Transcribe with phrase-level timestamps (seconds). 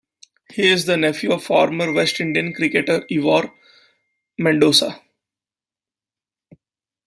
[0.51, 3.53] He is the nephew of former West Indian cricketer Ivor
[4.39, 4.99] Mendonca.